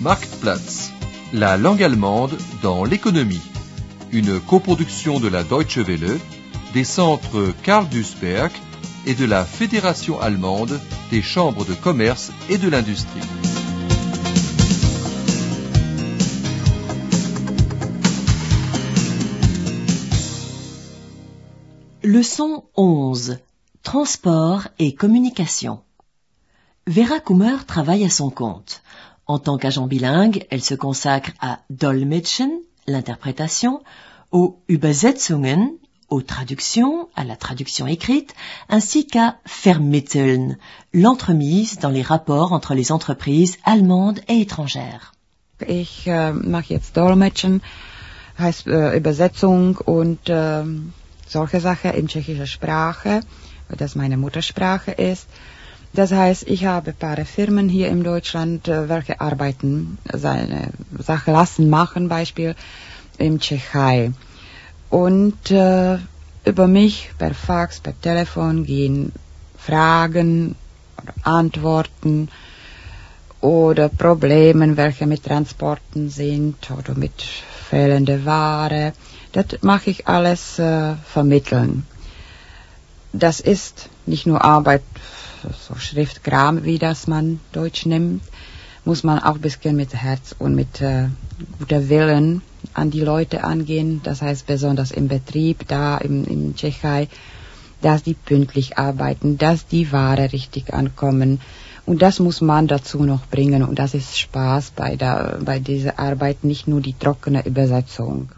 [0.00, 0.92] Marktplatz,
[1.34, 3.42] la langue allemande dans l'économie.
[4.12, 6.18] Une coproduction de la Deutsche Welle,
[6.72, 8.50] des centres Karl Duisberg
[9.04, 10.80] et de la Fédération allemande
[11.10, 13.20] des chambres de commerce et de l'industrie.
[22.02, 23.36] Leçon 11.
[23.82, 25.80] Transport et communication.
[26.86, 28.82] Vera Kummer travaille à son compte.
[29.30, 32.50] En tant qu'agent bilingue, elle se consacre à Dolmetschen,
[32.88, 33.80] l'interprétation,
[34.32, 35.68] aux Übersetzungen,
[36.08, 38.34] aux traductions, à la traduction écrite,
[38.68, 40.58] ainsi qu'à Vermitteln,
[40.92, 45.12] l'entremise dans les rapports entre les entreprises allemandes et étrangères.
[45.64, 47.60] Ich äh, mache jetzt Dolmetschen,
[48.36, 50.64] heißt äh, Übersetzung und äh,
[51.28, 53.20] solche Sachen in tschechischer Sprache,
[53.68, 55.28] das meine Muttersprache ist.
[55.92, 61.32] Das heißt, ich habe ein paar Firmen hier in Deutschland, äh, welche arbeiten, seine Sache
[61.32, 62.54] lassen machen, Beispiel
[63.18, 64.12] im Tschechei.
[64.88, 65.98] Und äh,
[66.44, 69.12] über mich per Fax, per Telefon gehen
[69.58, 70.54] Fragen
[71.02, 72.28] oder Antworten
[73.40, 77.22] oder Probleme, welche mit Transporten sind oder mit
[77.68, 78.92] fehlender Ware.
[79.32, 81.86] Das mache ich alles äh, vermitteln.
[83.12, 84.82] Das ist nicht nur Arbeit
[85.42, 88.22] so Schriftkram, wie das man Deutsch nimmt,
[88.84, 91.08] muss man auch ein bisschen mit Herz und mit äh,
[91.58, 92.42] guter Willen
[92.74, 94.00] an die Leute angehen.
[94.02, 97.08] Das heißt besonders im Betrieb, da im, im Tschechei,
[97.82, 101.40] dass die pünktlich arbeiten, dass die Ware richtig ankommen.
[101.86, 103.62] Und das muss man dazu noch bringen.
[103.62, 108.30] Und das ist Spaß bei, der, bei dieser Arbeit, nicht nur die trockene Übersetzung.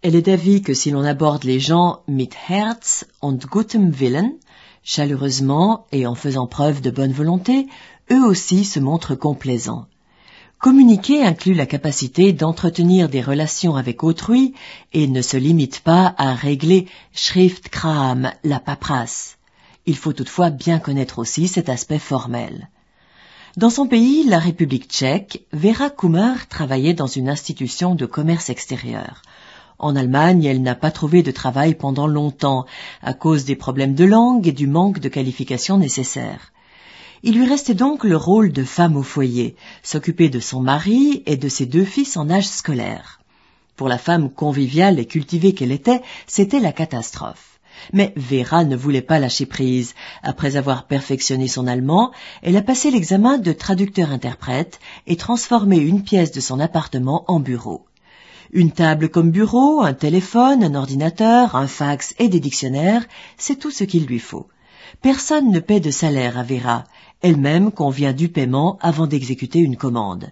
[0.00, 4.38] Elle est d'avis que si l'on aborde les gens mit Herz und gutem Willen,
[4.84, 7.66] chaleureusement et en faisant preuve de bonne volonté,
[8.12, 9.86] eux aussi se montrent complaisants.
[10.58, 14.54] Communiquer inclut la capacité d'entretenir des relations avec autrui
[14.92, 19.36] et ne se limite pas à régler Schriftkram, la paperasse.
[19.86, 22.70] Il faut toutefois bien connaître aussi cet aspect formel.
[23.56, 29.22] Dans son pays, la République tchèque, Vera Kummer travaillait dans une institution de commerce extérieur.
[29.78, 32.66] En Allemagne, elle n'a pas trouvé de travail pendant longtemps
[33.02, 36.52] à cause des problèmes de langue et du manque de qualifications nécessaires.
[37.22, 41.36] Il lui restait donc le rôle de femme au foyer, s'occuper de son mari et
[41.36, 43.20] de ses deux fils en âge scolaire.
[43.76, 47.58] Pour la femme conviviale et cultivée qu'elle était, c'était la catastrophe.
[47.92, 49.94] Mais Vera ne voulait pas lâcher prise.
[50.22, 52.12] Après avoir perfectionné son allemand,
[52.42, 57.86] elle a passé l'examen de traducteur-interprète et transformé une pièce de son appartement en bureau.
[58.52, 63.04] Une table comme bureau, un téléphone, un ordinateur, un fax et des dictionnaires,
[63.36, 64.48] c'est tout ce qu'il lui faut.
[65.02, 66.84] Personne ne paie de salaire à Vera.
[67.20, 70.30] Elle-même convient du paiement avant d'exécuter une commande.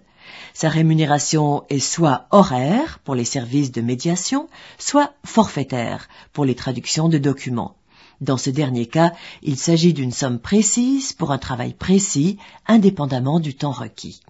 [0.53, 4.47] Sa rémunération est soit horaire pour les services de médiation,
[4.77, 7.75] soit forfaitaire pour les traductions de documents.
[8.21, 12.37] Dans ce dernier cas, il s'agit d'une somme précise pour un travail précis,
[12.67, 14.21] indépendamment du temps requis.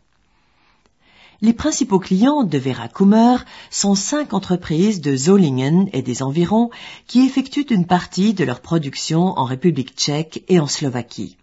[1.44, 3.36] Les principaux clients de Vera Kummer
[3.70, 6.70] sont cinq entreprises de Zollingen et des environs
[7.06, 11.36] qui effectuent une partie de leur production en République tchèque et en Slovaquie.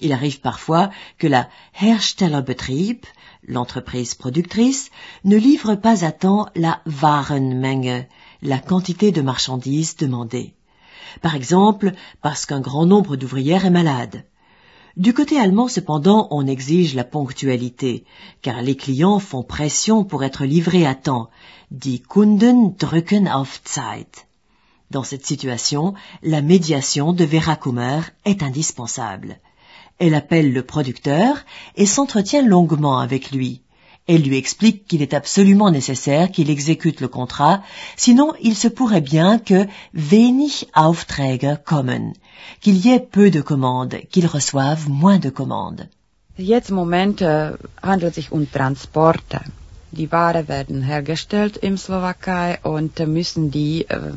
[0.00, 1.48] Il arrive parfois que la
[1.80, 3.06] Herstellerbetrieb,
[3.48, 4.90] l'entreprise productrice,
[5.24, 8.04] ne livre pas à temps la Warenmenge,
[8.42, 10.52] la quantité de marchandises demandée.
[11.22, 14.26] Par exemple, parce qu'un grand nombre d'ouvrières est malade.
[14.96, 18.06] Du côté allemand, cependant, on exige la ponctualité,
[18.40, 21.28] car les clients font pression pour être livrés à temps.
[21.70, 24.26] Die Kunden drücken auf Zeit.
[24.90, 25.92] Dans cette situation,
[26.22, 29.38] la médiation de Vera Kummer est indispensable.
[29.98, 33.60] Elle appelle le producteur et s'entretient longuement avec lui.
[34.08, 37.62] Elle lui explique qu'il est absolument nécessaire qu'il exécute le contrat,
[37.96, 42.12] sinon il se pourrait bien que wenig Aufträge kommen,
[42.60, 45.88] qu'il y ait peu de commandes, qu'il reçoive moins de commandes.
[46.38, 49.40] Jetzt Moment äh, handelt sich um Transporte.
[49.90, 54.12] Die Ware werden hergestellt im Slowakei und müssen die äh,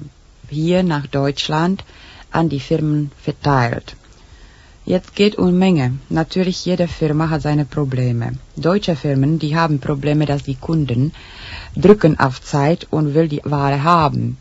[0.50, 1.86] hier nach Deutschland
[2.32, 3.96] an die Firmen verteilt.
[4.90, 6.00] Jetzt geht um Menge.
[6.10, 8.32] Natürlich, jede Firma hat seine Probleme.
[8.56, 11.12] Deutsche Firmen, die haben Probleme, dass die Kunden
[11.76, 14.38] drücken auf Zeit und will die Ware haben.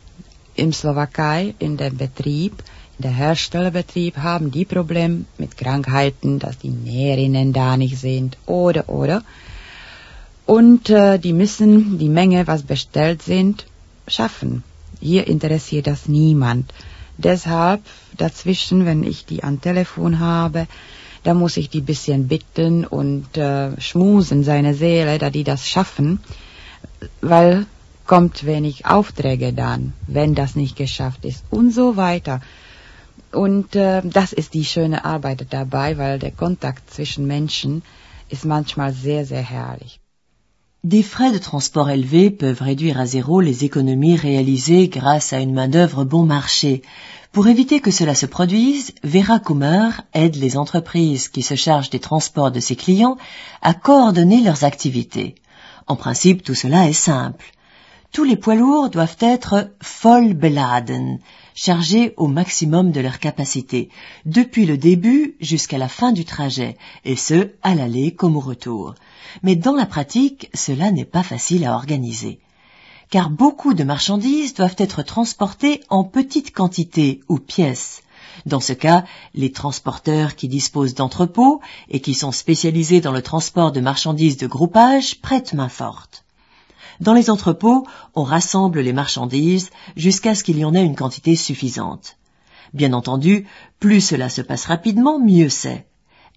[0.54, 2.62] Im Slowakei, in dem Betrieb,
[2.96, 8.88] in der Herstellerbetrieb haben die Probleme mit Krankheiten, dass die Näherinnen da nicht sind oder
[8.88, 9.24] oder.
[10.46, 13.66] Und äh, die müssen die Menge, was bestellt sind,
[14.06, 14.62] schaffen.
[14.98, 16.72] Hier interessiert das niemand.
[17.18, 17.82] Deshalb
[18.16, 20.66] dazwischen, wenn ich die am Telefon habe,
[21.24, 26.20] da muss ich die bisschen bitten und äh, schmusen seine Seele, da die das schaffen,
[27.20, 27.66] weil
[28.06, 32.40] kommt wenig Aufträge dann, wenn das nicht geschafft ist und so weiter.
[33.32, 37.82] Und äh, das ist die schöne Arbeit dabei, weil der Kontakt zwischen Menschen
[38.30, 40.00] ist manchmal sehr, sehr herrlich.
[40.84, 45.52] Des frais de transport élevés peuvent réduire à zéro les économies réalisées grâce à une
[45.52, 46.82] main-d'œuvre bon marché.
[47.32, 51.98] Pour éviter que cela se produise, Vera Kummer aide les entreprises qui se chargent des
[51.98, 53.18] transports de ses clients
[53.60, 55.34] à coordonner leurs activités.
[55.88, 57.46] En principe, tout cela est simple.
[58.12, 61.18] Tous les poids lourds doivent être voll beladen,
[61.58, 63.88] chargés au maximum de leur capacité,
[64.26, 68.94] depuis le début jusqu'à la fin du trajet, et ce, à l'aller comme au retour.
[69.42, 72.38] Mais dans la pratique, cela n'est pas facile à organiser.
[73.10, 78.02] Car beaucoup de marchandises doivent être transportées en petites quantités ou pièces.
[78.46, 83.72] Dans ce cas, les transporteurs qui disposent d'entrepôts et qui sont spécialisés dans le transport
[83.72, 86.24] de marchandises de groupage prêtent main forte.
[87.00, 91.36] Dans les entrepôts, on rassemble les marchandises jusqu'à ce qu'il y en ait une quantité
[91.36, 92.16] suffisante.
[92.74, 93.46] Bien entendu,
[93.78, 95.86] plus cela se passe rapidement, mieux c'est.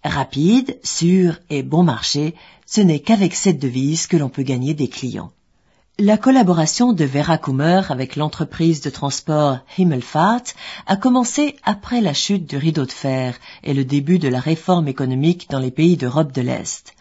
[0.04, 2.34] Rapide, sûr et bon marché,
[2.66, 5.32] ce n'est qu'avec cette devise que l'on peut gagner des clients.
[5.98, 10.54] La collaboration de Vera Kummer avec l'entreprise de transport Himmelfahrt
[10.86, 14.88] a commencé après la chute du rideau de fer et le début de la réforme
[14.88, 16.94] économique dans les pays d'Europe de l'Est.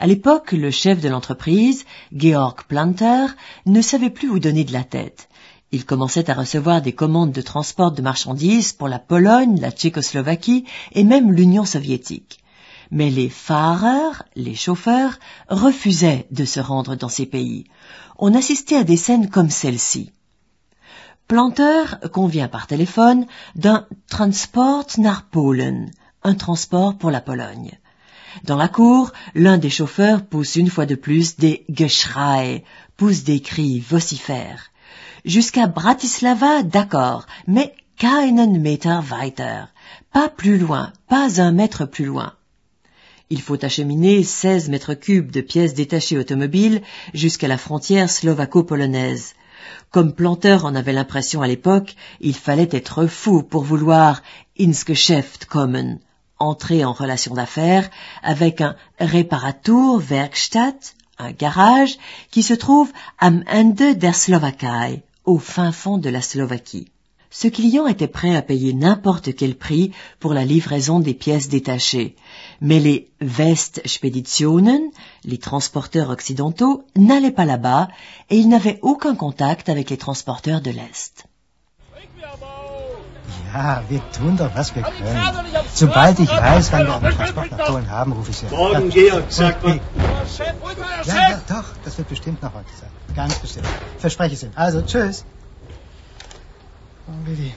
[0.00, 3.26] À l'époque, le chef de l'entreprise, Georg Planter,
[3.66, 5.28] ne savait plus où donner de la tête.
[5.72, 10.64] Il commençait à recevoir des commandes de transport de marchandises pour la Pologne, la Tchécoslovaquie
[10.92, 12.38] et même l'Union soviétique.
[12.92, 15.18] Mais les Fahrer, les chauffeurs,
[15.48, 17.64] refusaient de se rendre dans ces pays.
[18.18, 20.12] On assistait à des scènes comme celle-ci.
[21.26, 25.90] Planter convient par téléphone d'un Transport nach Polen,
[26.22, 27.78] un transport pour la Pologne.
[28.44, 32.64] Dans la cour, l'un des chauffeurs pousse une fois de plus des Geschrei,
[32.96, 34.70] pousse des cris vocifères.
[35.24, 39.64] Jusqu'à Bratislava, d'accord, mais keinen Meter weiter.
[40.12, 42.34] Pas plus loin, pas un mètre plus loin.
[43.30, 46.80] Il faut acheminer 16 mètres cubes de pièces détachées automobiles
[47.12, 49.34] jusqu'à la frontière slovaco-polonaise.
[49.90, 54.22] Comme Planteur en avait l'impression à l'époque, il fallait être fou pour vouloir
[54.58, 55.98] ins Geschäft kommen,
[56.38, 57.90] entrer en relation d'affaires
[58.22, 61.98] avec un Reparaturwerkstatt, un garage,
[62.30, 66.88] qui se trouve am Ende der Slowakei, au fin fond de la Slovaquie.
[67.30, 72.16] Ce client était prêt à payer n'importe quel prix pour la livraison des pièces détachées,
[72.62, 74.90] mais les Westspeditionen,
[75.24, 77.88] les transporteurs occidentaux, n'allaient pas là-bas
[78.30, 81.26] et ils n'avaient aucun contact avec les transporteurs de l'Est.
[83.54, 85.20] Ja, wir tun doch, was wir können.
[85.72, 88.52] Sobald ich weiß, wann wir einen Transport nach Polen haben, rufe ich Sie an.
[88.52, 89.80] Morgen, Georg, sag mal.
[91.04, 92.90] Ja, ja, doch, das wird bestimmt noch heute sein.
[93.14, 93.66] Ganz bestimmt.
[93.98, 94.52] Verspreche es Ihnen.
[94.56, 95.24] Also, tschüss.
[97.06, 97.54] Oh, Willi.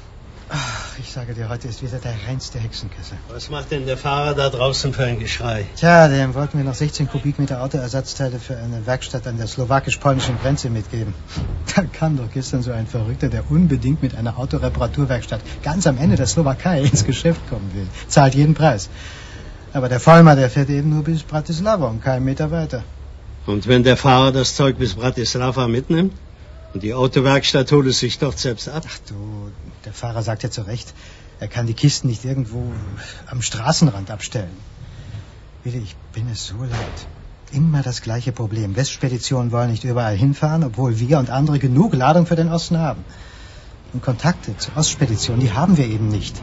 [0.49, 3.17] Ach, ich sage dir, heute ist wieder der reinste Hexenkessel.
[3.29, 5.65] Was macht denn der Fahrer da draußen für ein Geschrei?
[5.75, 10.69] Tja, dem wollten wir noch 16 Kubikmeter Autoersatzteile für eine Werkstatt an der slowakisch-polnischen Grenze
[10.69, 11.13] mitgeben.
[11.75, 16.17] Da kam doch gestern so ein Verrückter, der unbedingt mit einer Autoreparaturwerkstatt ganz am Ende
[16.17, 17.87] der Slowakei ins Geschäft kommen will.
[18.07, 18.89] Zahlt jeden Preis.
[19.71, 22.83] Aber der Vollmer, der fährt eben nur bis Bratislava und keinen Meter weiter.
[23.45, 26.13] Und wenn der Fahrer das Zeug bis Bratislava mitnimmt?
[26.73, 28.83] Und die Autowerkstatt holt es sich dort selbst ab?
[28.87, 29.51] Ach du,
[29.85, 30.93] der Fahrer sagt ja zu Recht,
[31.39, 32.71] er kann die Kisten nicht irgendwo
[33.27, 34.55] am Straßenrand abstellen.
[35.63, 37.07] Willi, ich bin es so leid.
[37.51, 38.75] Immer das gleiche Problem.
[38.75, 43.03] Westspeditionen wollen nicht überall hinfahren, obwohl wir und andere genug Ladung für den Osten haben.
[43.93, 46.41] Und Kontakte zur Ostspedition, die haben wir eben nicht.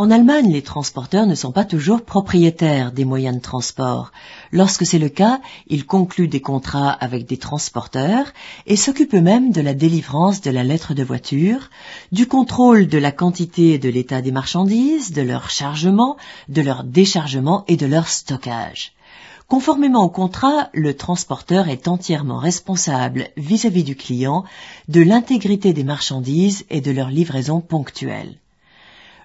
[0.00, 4.12] En Allemagne, les transporteurs ne sont pas toujours propriétaires des moyens de transport.
[4.50, 8.32] Lorsque c'est le cas, ils concluent des contrats avec des transporteurs
[8.66, 11.68] et s'occupent eux-mêmes de la délivrance de la lettre de voiture,
[12.12, 16.16] du contrôle de la quantité et de l'état des marchandises, de leur chargement,
[16.48, 18.94] de leur déchargement et de leur stockage.
[19.48, 24.44] Conformément au contrat, le transporteur est entièrement responsable vis-à-vis du client
[24.88, 28.38] de l'intégrité des marchandises et de leur livraison ponctuelle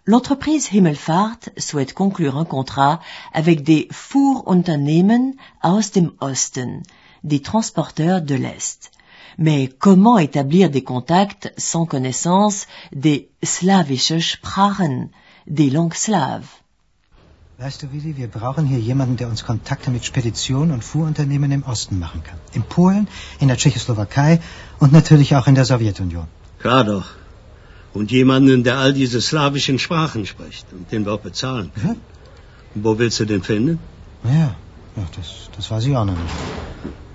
[0.05, 2.99] l'entreprise Himmelfahrt souhaite conclure un contrat
[3.33, 6.83] avec des Fuhrunternehmen aus dem Osten,
[7.23, 8.91] des transporteurs de l'Est.
[9.37, 15.09] Mais comment établir des contacts sans connaissance des slawische Sprachen,
[15.47, 16.47] des langues slaves?
[17.57, 21.63] Weißt du, Willi, wir brauchen hier jemanden, der uns Kontakte mit Speditionen und Fuhrunternehmen im
[21.63, 22.37] Osten machen kann.
[22.51, 23.07] In Polen,
[23.39, 24.41] in der Tschechoslowakei
[24.79, 26.27] und natürlich auch in der Sowjetunion.
[26.59, 27.24] Klar doch.
[27.95, 31.71] Und jemanden, der all diese slawischen Sprachen spricht und den wir auch bezahlen.
[31.81, 31.95] Ja?
[32.75, 33.79] Wo willst du den finden?
[34.25, 34.31] Ja,
[34.97, 36.33] ja das, das weiß ich auch noch nicht.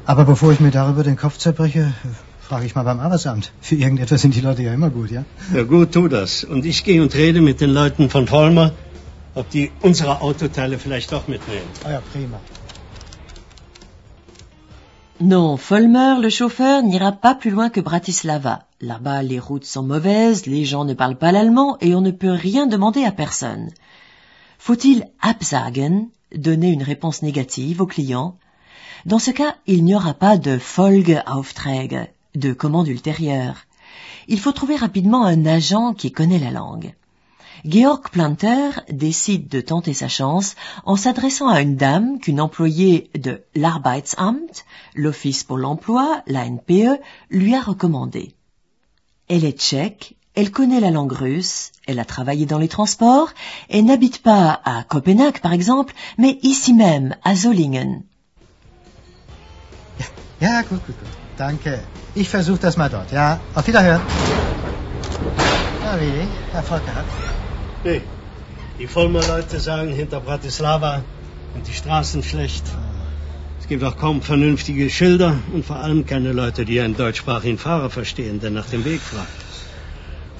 [0.06, 1.92] Aber bevor ich mir darüber den Kopf zerbreche,
[2.40, 3.52] frage ich mal beim Arbeitsamt.
[3.60, 5.24] Für irgendetwas sind die Leute ja immer gut, ja?
[5.54, 6.44] Ja gut, tu das.
[6.44, 8.72] Und ich gehe und rede mit den Leuten von Vollmer,
[9.34, 11.68] ob die unsere Autoteile vielleicht doch mitnehmen.
[11.84, 12.40] Ah ja, prima.
[15.22, 18.64] Non, Folmer, le chauffeur, n'ira pas plus loin que Bratislava.
[18.80, 22.30] Là-bas, les routes sont mauvaises, les gens ne parlent pas l'allemand et on ne peut
[22.30, 23.68] rien demander à personne.
[24.58, 28.38] Faut-il absagen, donner une réponse négative au client?
[29.04, 33.66] Dans ce cas, il n'y aura pas de Folgeaufträge, de commande ultérieure.
[34.26, 36.94] Il faut trouver rapidement un agent qui connaît la langue.
[37.64, 43.42] Georg Planter décide de tenter sa chance en s'adressant à une dame qu'une employée de
[43.54, 44.64] l'Arbeitsamt,
[44.94, 48.34] l'Office pour l'emploi, la NPE, lui a recommandée.
[49.28, 53.30] Elle est tchèque, elle connaît la langue russe, elle a travaillé dans les transports,
[53.68, 58.02] elle n'habite pas à Copenhague par exemple, mais ici même, à Solingen.
[67.82, 68.02] Nee,
[68.78, 71.02] die Vollmer Leute sagen hinter Bratislava
[71.54, 72.64] sind die Straßen schlecht.
[73.58, 77.88] Es gibt auch kaum vernünftige Schilder und vor allem keine Leute, die einen deutschsprachigen Fahrer
[77.88, 79.28] verstehen, der nach dem Weg fragt.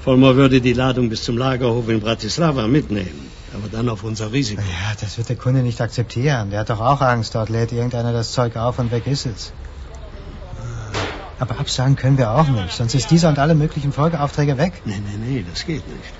[0.03, 4.61] Vollmer würde die Ladung bis zum Lagerhof in Bratislava mitnehmen, aber dann auf unser Risiko.
[4.61, 6.51] Ja, das wird der Kunde nicht akzeptieren.
[6.51, 7.33] Der hat doch auch Angst.
[7.33, 9.51] Dort lädt irgendeiner das Zeug auf und weg ist es.
[11.39, 14.73] Aber absagen können wir auch nicht, sonst ist dieser und alle möglichen Folgeaufträge weg.
[14.85, 16.13] Nee, nee, nee, das geht nicht.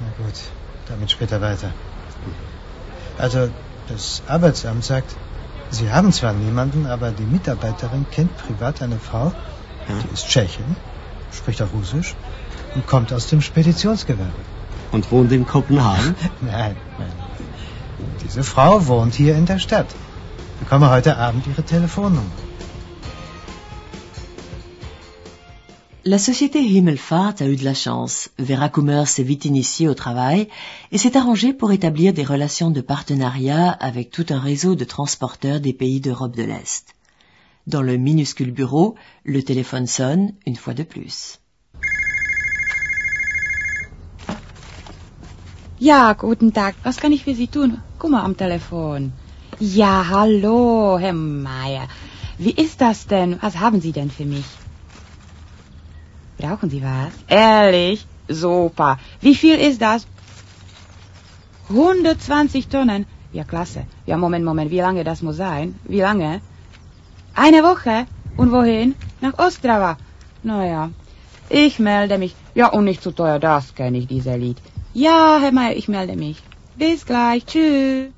[0.00, 0.34] Na gut,
[0.88, 1.72] damit später weiter.
[3.18, 3.48] Also,
[3.88, 5.14] das Arbeitsamt sagt,
[5.70, 9.32] Sie haben zwar niemanden, aber die Mitarbeiterin kennt privat eine Frau,
[9.88, 9.94] Ja?
[10.02, 10.76] die ist Tschechin,
[11.32, 12.14] spricht auch Russisch
[12.74, 14.30] und kommt aus dem Speditionsgewerbe.
[14.92, 16.14] Und wohnt in Kopenhagen?
[16.40, 17.12] Nein, nein.
[18.22, 19.86] Diese Frau wohnt hier in der Stadt.
[20.54, 22.30] Ich bekomme heute Abend ihre Telefonnummer.
[26.08, 28.28] La société Himmelfahrt a eu de la chance.
[28.38, 30.46] Vera Kummer s'est vite initiée au travail
[30.92, 35.58] et s'est arrangée pour établir des relations de partenariat avec tout un réseau de transporteurs
[35.58, 36.94] des pays d'Europe de l'Est.
[37.66, 38.94] Dans le minuscule bureau,
[39.24, 41.40] le téléphone sonne une fois de plus.
[45.80, 46.76] Ja, guten Tag.
[46.84, 47.82] Was kann ich für Sie tun?
[47.98, 49.10] Guck mal am Telefon.
[49.60, 51.88] Ja, hallo, Herr Meier.
[52.38, 53.38] Wie ist das denn?
[53.40, 54.65] Was haben Sie denn für mich?
[56.56, 57.12] Brauchen Sie was?
[57.28, 58.06] Ehrlich?
[58.28, 58.98] Super.
[59.20, 60.06] Wie viel ist das?
[61.68, 63.04] 120 Tonnen.
[63.30, 63.82] Ja, klasse.
[64.06, 64.70] Ja, Moment, Moment.
[64.70, 65.74] Wie lange das muss sein?
[65.84, 66.40] Wie lange?
[67.34, 68.06] Eine Woche.
[68.38, 68.94] Und wohin?
[69.20, 69.98] Nach Ostrava.
[70.42, 70.88] Naja,
[71.50, 72.34] ich melde mich.
[72.54, 74.56] Ja, und nicht zu teuer, das kenne ich, dieser Lied.
[74.94, 76.42] Ja, Herr Meier, ich melde mich.
[76.76, 77.44] Bis gleich.
[77.44, 78.12] Tschüss.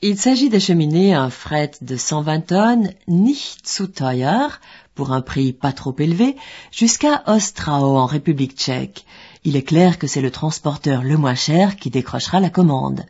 [0.00, 4.50] Il s'agit d'acheminer un fret de 120 tonnes, nicht zu teuer,
[4.94, 6.36] pour un prix pas trop élevé,
[6.70, 9.04] jusqu'à Ostrao en République tchèque.
[9.44, 13.04] Il est clair que c'est le transporteur le moins cher qui décrochera la commande.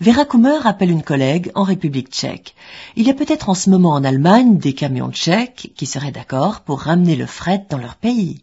[0.00, 2.54] Vera Kummer appelle une collègue en République tchèque.
[2.96, 6.60] Il y a peut-être en ce moment en Allemagne des camions tchèques qui seraient d'accord
[6.60, 8.42] pour ramener le fret dans leur pays.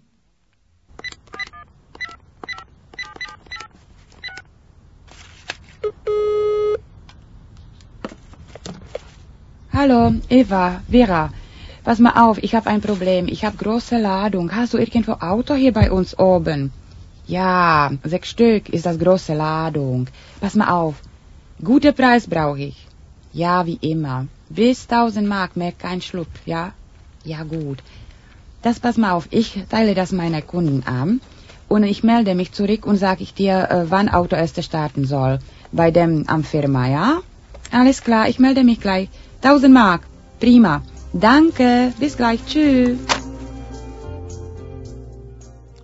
[10.29, 11.29] Eva, Vera.
[11.83, 13.27] Pass mal auf, ich habe ein Problem.
[13.27, 14.55] Ich habe große Ladung.
[14.55, 16.71] Hast du irgendwo Auto hier bei uns oben?
[17.27, 20.07] Ja, sechs Stück ist das große Ladung.
[20.41, 20.95] Pass mal auf.
[21.63, 22.87] Guter Preis brauche ich.
[23.31, 24.27] Ja, wie immer.
[24.49, 26.73] Bis 1000 Mark, mehr kein Schlupf, ja?
[27.23, 27.79] Ja, gut.
[28.61, 31.21] Das pass mal auf, ich teile das meiner Kunden an
[31.67, 35.39] und ich melde mich zurück und sage ich dir, äh, wann Auto erst starten soll.
[35.71, 37.19] Bei dem am Firma, ja?
[37.71, 39.07] Alles klar, ich melde mich gleich.
[39.41, 40.01] 1000 Mark.
[40.39, 40.81] Prima.
[41.13, 41.91] Danke.
[41.99, 42.57] Bis gleich.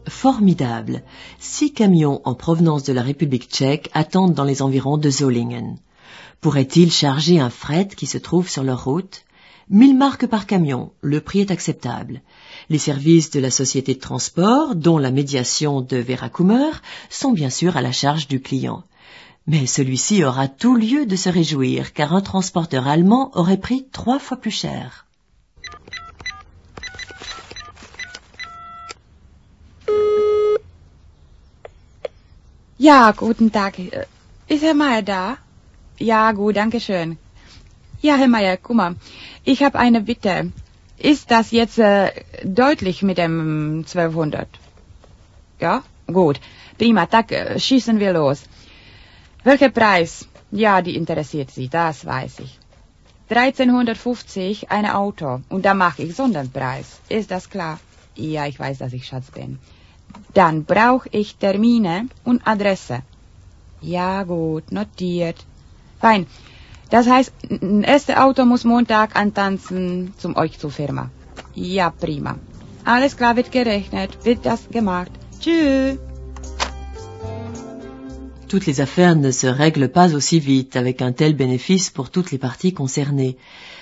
[0.08, 1.02] Formidable.
[1.40, 5.78] Six camions en provenance de la République tchèque attendent dans les environs de Solingen.
[6.42, 9.24] Pourraient-ils charger un fret qui se trouve sur leur route?
[9.72, 12.22] 1000 marques par camion, le prix est acceptable.
[12.70, 16.70] Les services de la société de transport, dont la médiation de Vera Kummer,
[17.10, 18.84] sont bien sûr à la charge du client.
[19.48, 24.20] Mais celui-ci aura tout lieu de se réjouir, car un transporteur allemand aurait pris trois
[24.20, 25.05] fois plus cher.
[32.86, 33.80] Ja, guten Tag.
[33.80, 34.06] Äh,
[34.48, 35.38] Ist Herr Meier da?
[35.98, 37.18] Ja, gut, danke schön.
[38.00, 38.96] Ja, Herr Meier, guck mal.
[39.44, 40.52] Ich habe eine Bitte.
[41.00, 42.12] Ist das jetzt äh,
[42.44, 43.40] deutlich mit dem
[43.88, 44.48] 1200?
[45.60, 46.40] Ja, gut.
[46.78, 48.44] Prima, tak, äh, schießen wir los.
[49.44, 50.28] Welcher Preis?
[50.52, 52.60] Ja, die interessiert Sie, das weiß ich.
[53.30, 57.00] 1350 ein Auto und da mache ich Sonderpreis.
[57.10, 57.80] Ist das klar?
[58.16, 59.58] Ja, ich weiß, dass ich Schatz bin.
[60.34, 63.02] Dann brauche ich Termine und Adresse.
[63.82, 65.46] Ja, gut, notiert.
[66.00, 66.28] Fein.
[66.90, 71.10] Das heißt, ein erste Auto muss Montag antanzen zum euch zur Firma.
[71.54, 72.38] Ja, prima.
[72.84, 75.12] Alles klar wird gerechnet, wird das gemacht.
[75.40, 75.98] Tschüss.
[78.56, 82.32] Toutes les affaires ne se règlent pas aussi vite avec un tel bénéfice pour toutes
[82.32, 83.36] les parties concernées.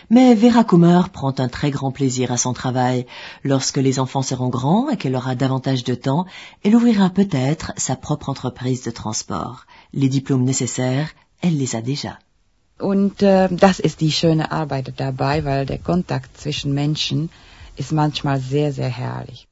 [0.09, 3.05] Mais Vera Kummer prend un très grand plaisir à son travail.
[3.43, 6.25] Lorsque les enfants seront grands et qu'elle aura davantage de temps,
[6.63, 9.67] elle ouvrira peut-être sa propre entreprise de transport.
[9.93, 11.09] Les diplômes nécessaires,
[11.43, 12.17] elle les a déjà.
[12.79, 17.29] Und äh, das ist die schöne Arbeit dabei, weil der Kontakt zwischen Menschen
[17.77, 19.47] ist manchmal sehr, sehr herrlich.